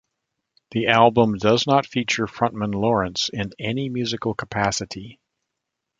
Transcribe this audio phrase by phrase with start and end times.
[0.71, 5.19] The album does not feature frontman Lawrence in any musical capacity.